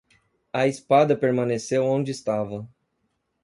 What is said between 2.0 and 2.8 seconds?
estava.